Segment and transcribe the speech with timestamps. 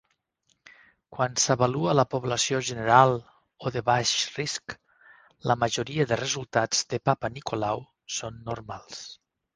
[1.15, 3.13] Quan s'avalua la població general
[3.67, 4.75] o de baix risc,
[5.53, 7.85] la majoria de resultats de Papanicolau
[8.17, 9.07] són normals.